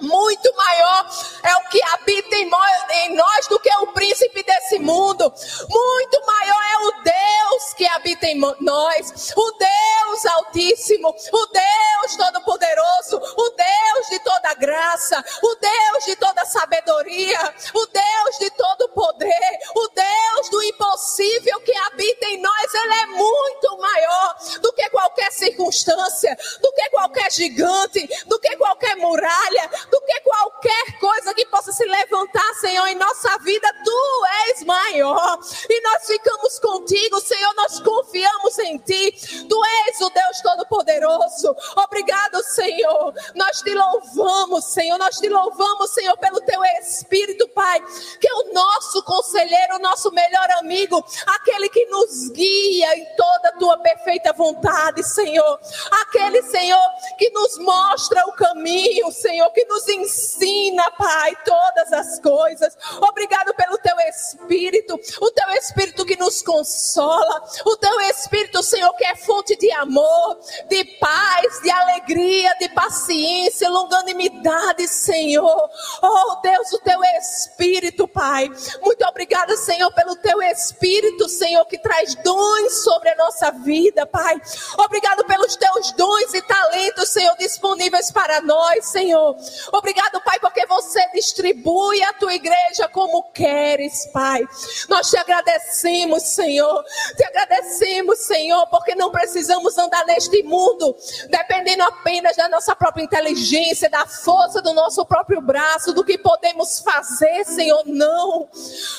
[0.00, 1.06] muito maior
[1.42, 5.32] é o que habita em nós do que o príncipe desse mundo.
[5.68, 13.16] Muito maior é o Deus que habita em nós, o Deus Altíssimo, o Deus Todo-Poderoso,
[13.16, 19.58] o Deus de toda graça, o Deus de toda sabedoria, o Deus de todo poder,
[19.74, 22.74] o Deus do impossível que habita em nós.
[22.74, 28.96] Ele é muito maior do que qualquer circunstância, do que qualquer gigante, do que qualquer
[28.96, 34.64] muralha, do que qualquer coisa que possa se levantar, Senhor, em nossa vida, tu és
[34.64, 35.38] maior.
[35.68, 39.12] E nós ficamos contigo, Senhor, nós confiamos em ti.
[39.48, 41.54] Tu és o Deus Todo-Poderoso.
[41.76, 43.14] Obrigado, Senhor.
[43.34, 44.98] Nós te louvamos, Senhor.
[44.98, 47.80] Nós te louvamos, Senhor, pelo teu Espírito, Pai,
[48.20, 53.48] que é o nosso conselheiro, o nosso melhor amigo, aquele que nos guia em toda
[53.48, 55.60] a tua perfeita vontade, Senhor.
[56.02, 56.80] Aquele, Senhor,
[57.18, 62.76] que nos mostra o caminho, Senhor, que nos ensina, Pai, todas as coisas.
[63.00, 69.04] Obrigado pelo teu Espírito, o teu Espírito que nos consola, o teu Espírito, Senhor, que
[69.04, 75.70] é fonte de amor, de paz, de alegria, de paciência, longanimidade, Senhor.
[76.02, 78.50] Oh, Deus, o teu Espírito, Pai.
[78.82, 84.40] Muito obrigada, Senhor, pelo teu Espírito, Senhor, que traz dons sobre a nossa vida, Pai.
[84.78, 89.36] Obrigado pelos teus dons e talentos, Senhor, disponíveis para nós, Senhor.
[89.72, 94.46] Obrigado, Pai, porque você distribui a tua igreja como queres, Pai.
[94.88, 96.84] Nós te agradecemos, Senhor.
[97.16, 100.96] Te agradecemos, Senhor, porque não precisamos andar neste mundo
[101.28, 106.80] dependendo apenas da nossa própria inteligência, da força do nosso próprio braço, do que podemos
[106.80, 107.82] fazer, Senhor.
[107.86, 108.48] Não.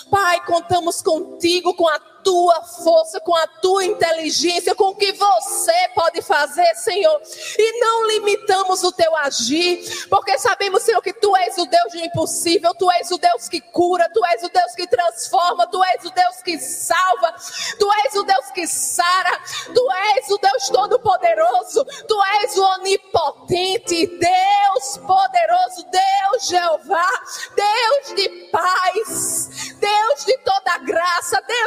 [0.09, 5.89] Pai, contamos contigo, com a tua força, com a tua inteligência, com o que você
[5.93, 7.21] pode fazer, Senhor.
[7.57, 11.99] E não limitamos o teu agir, porque sabemos, Senhor, que tu és o Deus do
[11.99, 16.03] impossível, tu és o Deus que cura, tu és o Deus que transforma, tu és
[16.03, 17.35] o Deus que salva,
[17.77, 19.39] tu és o Deus que sara,
[19.73, 27.09] tu és o Deus todo-poderoso, tu és o onipotente, Deus poderoso, Deus Jeová,
[27.55, 31.64] Deus de paz, Deus de toda graça, Deus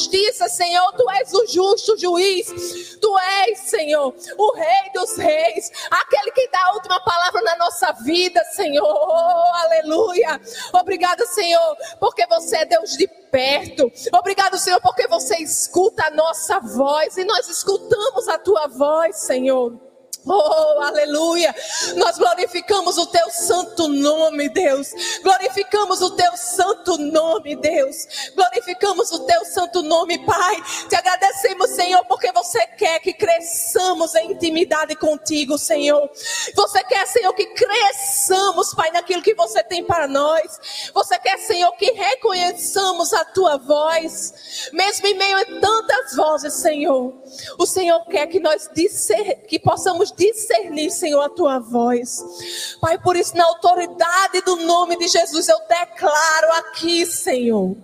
[0.00, 6.30] justiça, Senhor, tu és o justo juiz, tu és, Senhor, o Rei dos Reis, aquele
[6.32, 10.40] que dá a última palavra na nossa vida, Senhor, oh, aleluia.
[10.72, 13.90] Obrigado, Senhor, porque você é Deus de perto.
[14.14, 19.89] Obrigado, Senhor, porque você escuta a nossa voz e nós escutamos a tua voz, Senhor.
[20.26, 21.54] Oh, aleluia!
[21.96, 24.92] Nós glorificamos o teu santo nome, Deus.
[25.22, 28.06] Glorificamos o teu santo nome, Deus.
[28.34, 30.62] Glorificamos o teu santo nome, Pai.
[30.88, 36.10] Te agradecemos, Senhor, porque você quer que cresçamos em intimidade contigo, Senhor.
[36.54, 40.90] Você quer, Senhor, que cresçamos, Pai, naquilo que você tem para nós.
[40.92, 47.14] Você quer, Senhor, que reconheçamos a tua voz, mesmo em meio a tantas vozes, Senhor.
[47.58, 52.76] O Senhor quer que nós disser, que possamos discernir, Senhor, a tua voz.
[52.80, 57.76] Pai, por isso, na autoridade do nome de Jesus, eu declaro aqui, Senhor,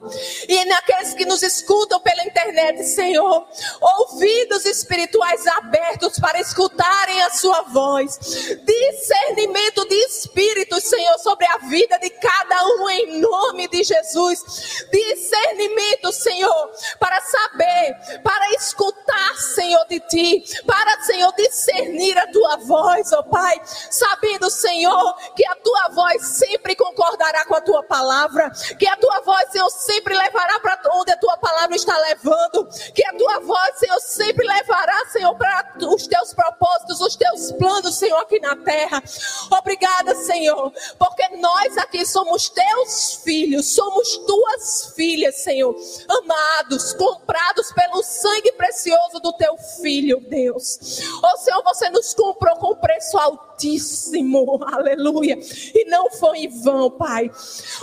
[0.48, 3.46] e naqueles que nos escutam pela internet, Senhor,
[3.80, 8.18] ouvidos espirituais abertos para escutarem a sua voz,
[8.64, 16.12] discernimento de espíritos, Senhor, sobre a vida de cada um, em nome de Jesus, discernimento,
[16.12, 23.12] Senhor, para saber, para escutar, Senhor, de ti, para, Senhor, discernir ouvir a tua voz,
[23.12, 26.05] ó oh Pai, sabendo, Senhor, que a tua voz
[27.96, 32.68] palavra, que a tua voz, Senhor, sempre levará para onde a tua palavra está levando,
[32.94, 37.96] que a tua voz, Senhor, sempre levará, Senhor, para os teus propósitos, os teus planos,
[37.96, 39.02] Senhor, aqui na terra.
[39.58, 45.74] Obrigada, Senhor, porque nós aqui somos teus filhos, somos tuas filhas, Senhor,
[46.08, 51.00] amados, comprados pelo sangue precioso do teu filho, Deus.
[51.22, 55.38] Ó oh, Senhor, você nos comprou com preço altíssimo, aleluia.
[55.74, 57.30] E não foi em vão, Pai.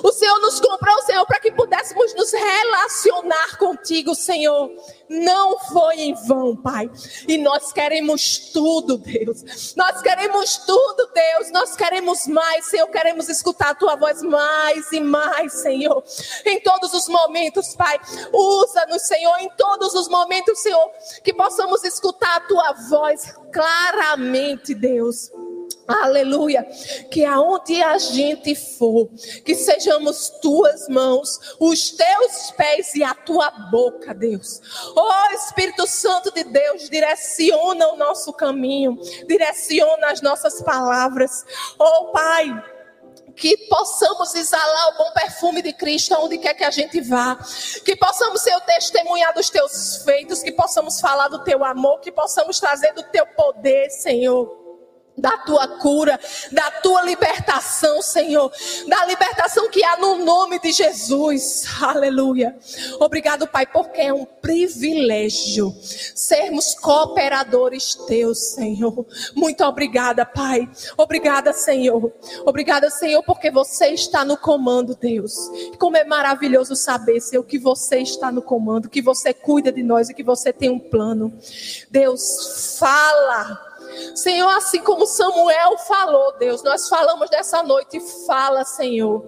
[0.03, 4.69] O Senhor nos comprou, Senhor, para que pudéssemos nos relacionar contigo, Senhor.
[5.09, 6.91] Não foi em vão, Pai.
[7.25, 9.73] E nós queremos tudo, Deus.
[9.77, 11.51] Nós queremos tudo, Deus.
[11.51, 12.87] Nós queremos mais, Senhor.
[12.87, 16.03] Queremos escutar a tua voz mais e mais, Senhor.
[16.45, 17.97] Em todos os momentos, Pai.
[18.33, 20.91] Usa-nos, Senhor, em todos os momentos, Senhor,
[21.23, 25.31] que possamos escutar a tua voz claramente, Deus.
[25.87, 26.65] Aleluia.
[27.11, 29.09] Que aonde a gente for,
[29.43, 34.61] que sejamos tuas mãos, os teus pés e a tua boca, Deus.
[34.95, 41.45] Oh Espírito Santo de Deus, direciona o nosso caminho, direciona as nossas palavras.
[41.77, 42.63] Oh Pai,
[43.35, 47.37] que possamos exalar o bom perfume de Cristo aonde quer que a gente vá,
[47.83, 52.59] que possamos ser o dos teus feitos, que possamos falar do teu amor, que possamos
[52.59, 54.62] trazer do teu poder, Senhor.
[55.17, 56.19] Da tua cura,
[56.51, 58.51] da tua libertação, Senhor,
[58.87, 61.63] da libertação que há no nome de Jesus.
[61.81, 62.55] Aleluia.
[62.99, 65.73] Obrigado, Pai, porque é um privilégio
[66.15, 69.05] sermos cooperadores teus, Senhor.
[69.35, 70.69] Muito obrigada, Pai.
[70.97, 72.11] Obrigada, Senhor.
[72.45, 75.33] Obrigada, Senhor, porque você está no comando, Deus.
[75.77, 80.09] Como é maravilhoso saber, Senhor, que você está no comando, que você cuida de nós
[80.09, 81.33] e que você tem um plano.
[81.89, 83.72] Deus, fala
[84.15, 89.25] Senhor, assim como Samuel falou, Deus, nós falamos dessa noite, fala, Senhor,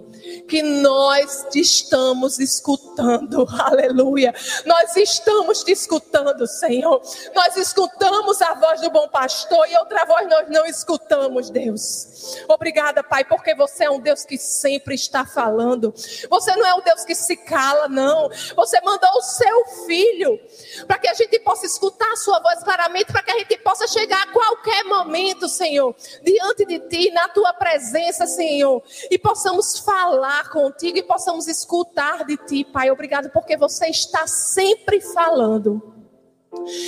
[0.48, 4.34] que nós te estamos escutando, aleluia.
[4.64, 7.00] Nós estamos te escutando, Senhor.
[7.34, 12.44] Nós escutamos a voz do bom pastor e outra voz nós não escutamos, Deus.
[12.48, 15.92] Obrigada, Pai, porque você é um Deus que sempre está falando.
[16.28, 18.28] Você não é um Deus que se cala, não.
[18.54, 20.40] Você mandou o seu filho
[20.86, 23.86] para que a gente possa escutar a sua voz claramente, para que a gente possa
[23.86, 30.50] chegar a qualquer momento, Senhor, diante de ti, na tua presença, Senhor, e possamos falar
[30.50, 32.90] contigo e possamos escutar de ti, Pai.
[32.90, 35.94] Obrigado porque você está sempre falando.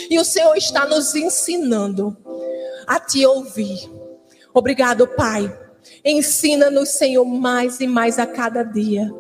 [0.08, 2.16] E o Senhor está nos ensinando
[2.86, 3.78] a te ouvir.
[4.54, 5.54] Obrigado, Pai.
[6.04, 9.10] Ensina-nos, Senhor, mais e mais a cada dia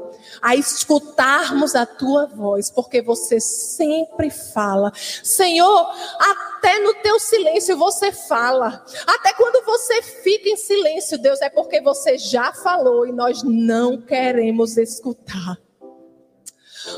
[0.40, 4.92] a escutarmos a tua voz, porque você sempre fala.
[5.22, 8.84] Senhor, até no teu silêncio você fala.
[9.06, 14.00] Até quando você fica em silêncio, Deus, é porque você já falou e nós não
[14.00, 15.58] queremos escutar.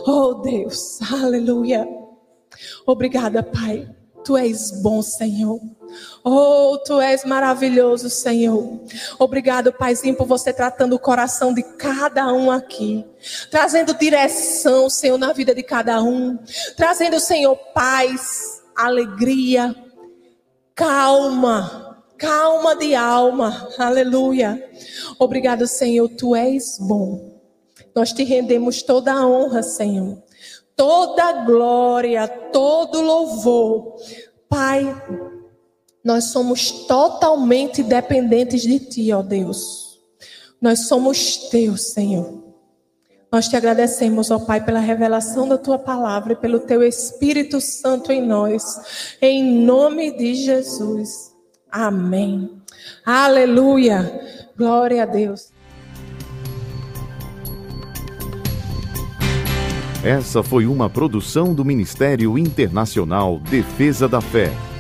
[0.07, 1.87] Oh Deus, aleluia.
[2.87, 3.89] Obrigada, Pai.
[4.25, 5.61] Tu és bom, Senhor.
[6.23, 8.81] Oh, tu és maravilhoso, Senhor.
[9.19, 13.05] Obrigado, Paizinho, por você tratando o coração de cada um aqui.
[13.51, 16.39] Trazendo direção, Senhor, na vida de cada um.
[16.77, 19.75] Trazendo, Senhor, paz, alegria,
[20.75, 21.89] calma.
[22.19, 23.69] Calma de alma.
[23.79, 24.63] Aleluia.
[25.19, 26.07] Obrigado, Senhor.
[26.11, 27.41] Tu és bom.
[27.97, 30.23] Nós te rendemos toda a honra, Senhor.
[30.77, 33.97] Toda glória, todo louvor.
[34.49, 34.85] Pai,
[36.05, 39.99] nós somos totalmente dependentes de Ti, ó Deus.
[40.61, 42.41] Nós somos Teus, Senhor.
[43.31, 48.11] Nós te agradecemos, ó Pai, pela revelação da Tua palavra e pelo Teu Espírito Santo
[48.11, 49.17] em nós.
[49.21, 51.33] Em nome de Jesus.
[51.71, 52.51] Amém.
[53.05, 54.49] Aleluia.
[54.57, 55.53] Glória a Deus.
[60.03, 64.51] Essa foi uma produção do Ministério Internacional Defesa da Fé